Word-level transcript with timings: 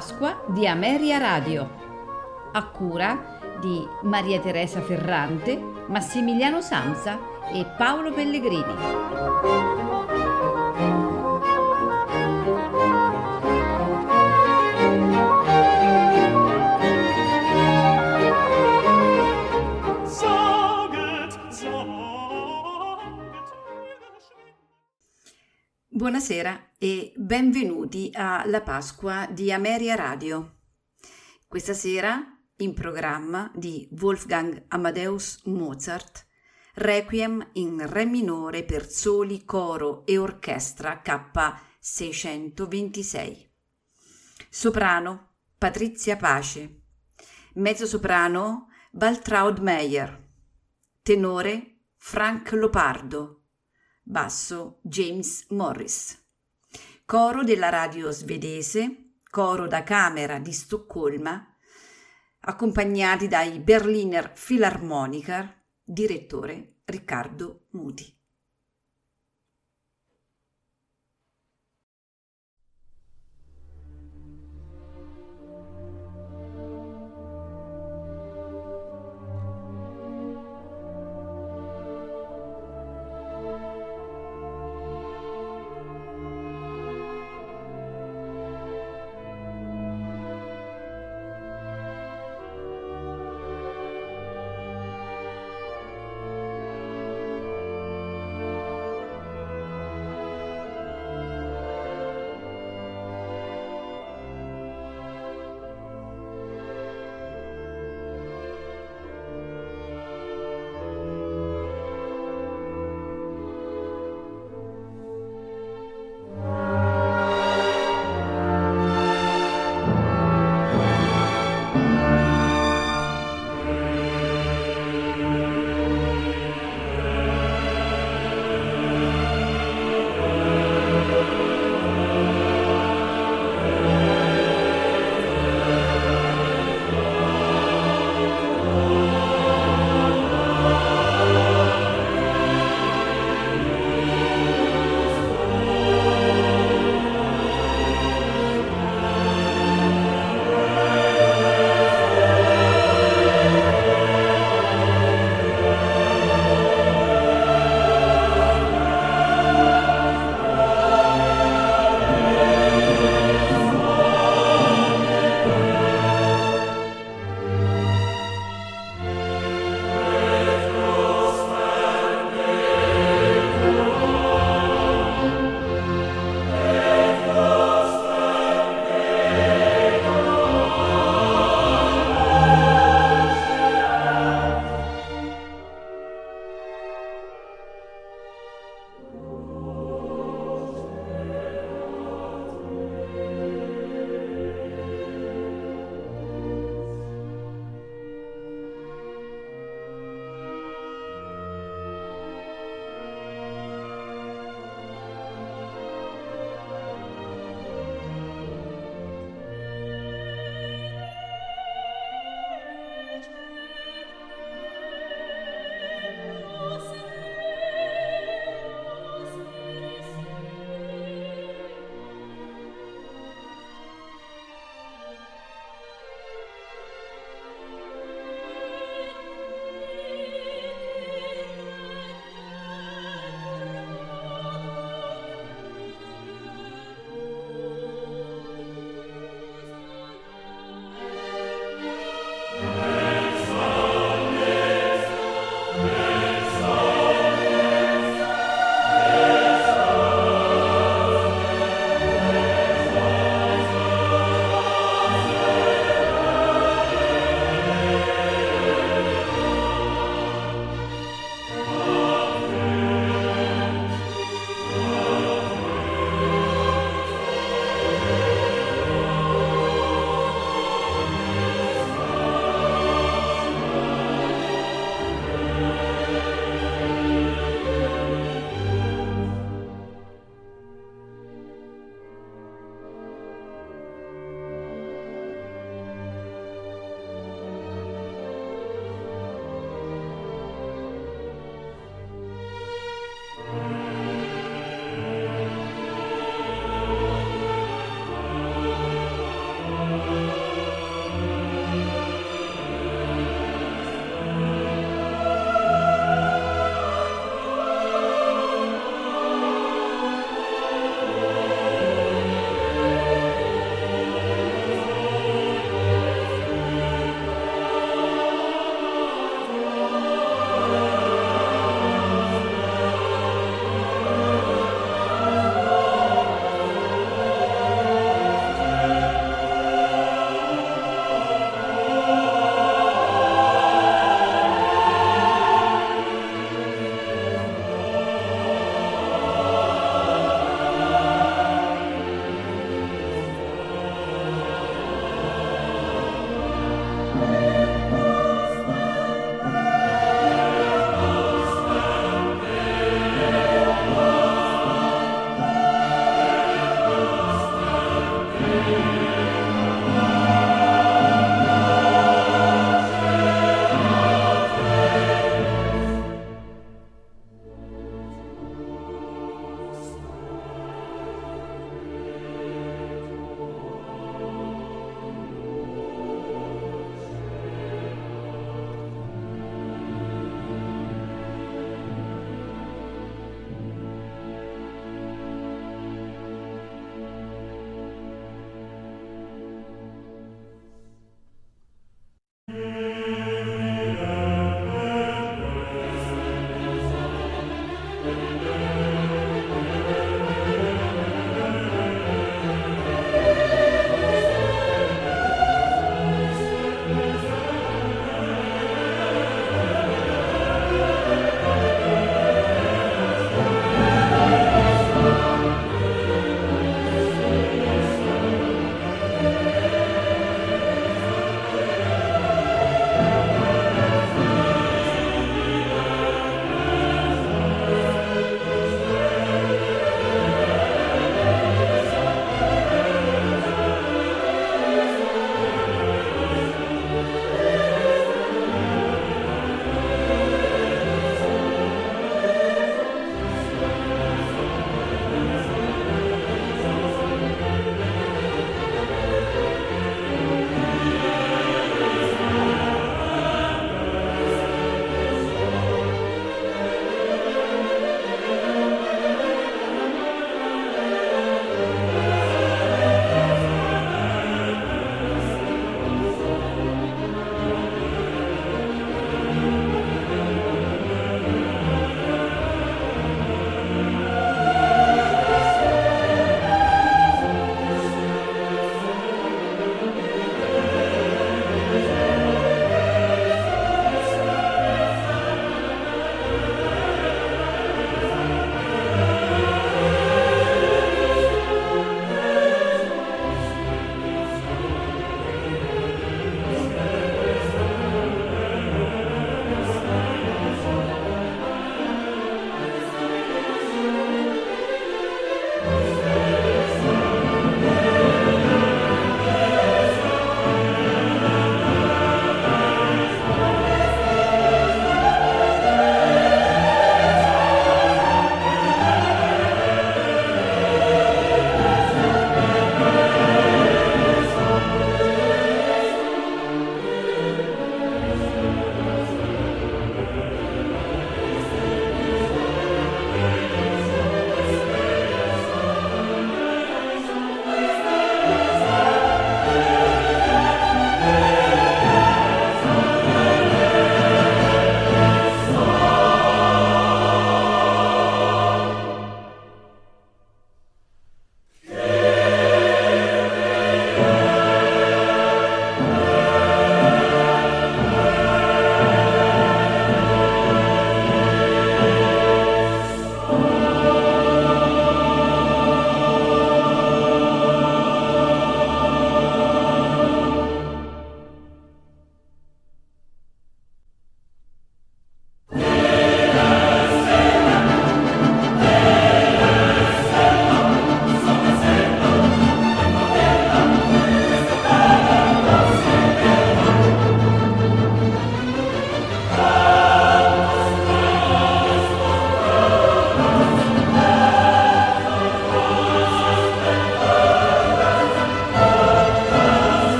Pasqua 0.00 0.42
di 0.46 0.66
Ameria 0.66 1.18
Radio, 1.18 1.68
a 2.52 2.64
cura 2.68 3.38
di 3.60 3.86
Maria 4.04 4.40
Teresa 4.40 4.80
Ferrante, 4.80 5.62
Massimiliano 5.88 6.62
Samsa 6.62 7.18
e 7.52 7.66
Paolo 7.76 8.10
Pellegrini. 8.10 9.89
Buonasera 26.10 26.72
e 26.76 27.12
benvenuti 27.14 28.10
alla 28.12 28.62
Pasqua 28.62 29.28
di 29.30 29.52
Ameria 29.52 29.94
Radio. 29.94 30.56
Questa 31.46 31.72
sera 31.72 32.36
in 32.56 32.74
programma 32.74 33.48
di 33.54 33.88
Wolfgang 33.92 34.64
Amadeus 34.66 35.42
Mozart, 35.44 36.26
Requiem 36.74 37.50
in 37.52 37.88
Re 37.88 38.06
minore 38.06 38.64
per 38.64 38.90
soli, 38.90 39.44
coro 39.44 40.04
e 40.04 40.18
orchestra 40.18 41.00
K626. 41.00 43.48
Soprano 44.48 45.34
Patrizia 45.56 46.16
Pace. 46.16 46.80
Mezzosoprano 47.54 48.66
Waltraud 48.94 49.60
Meyer. 49.60 50.28
Tenore 51.02 51.82
Frank 51.94 52.50
Lopardo 52.50 53.39
basso 54.10 54.80
James 54.82 55.46
Morris. 55.50 56.20
Coro 57.06 57.44
della 57.44 57.68
radio 57.68 58.10
svedese, 58.10 59.12
coro 59.30 59.68
da 59.68 59.84
camera 59.84 60.40
di 60.40 60.52
Stoccolma, 60.52 61.56
accompagnati 62.40 63.28
dai 63.28 63.60
Berliner 63.60 64.32
Philharmoniker, 64.32 65.62
direttore 65.84 66.80
Riccardo 66.86 67.66
Muti. 67.70 68.19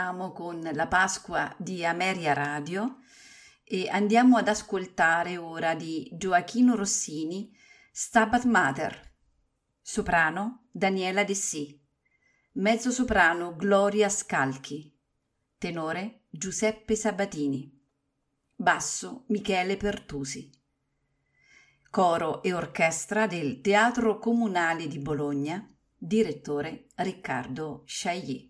Proseguiamo 0.00 0.32
con 0.32 0.70
la 0.72 0.86
Pasqua 0.86 1.54
di 1.58 1.84
Ameria 1.84 2.32
Radio 2.32 3.00
e 3.64 3.88
andiamo 3.90 4.38
ad 4.38 4.48
ascoltare 4.48 5.36
ora 5.36 5.74
di 5.74 6.08
Gioachino 6.12 6.74
Rossini 6.74 7.54
Stabat 7.92 8.44
Mater, 8.44 9.12
soprano 9.82 10.68
Daniela 10.70 11.22
Dessì, 11.22 11.78
mezzo 12.52 12.90
soprano 12.90 13.54
Gloria 13.54 14.08
Scalchi, 14.08 14.96
tenore 15.58 16.22
Giuseppe 16.30 16.96
Sabatini, 16.96 17.70
basso 18.54 19.24
Michele 19.28 19.76
Pertusi. 19.76 20.50
Coro 21.90 22.42
e 22.42 22.54
orchestra 22.54 23.26
del 23.26 23.60
Teatro 23.60 24.18
Comunale 24.18 24.86
di 24.88 24.98
Bologna, 24.98 25.62
direttore 25.94 26.86
Riccardo 26.94 27.82
Sciagli. 27.84 28.49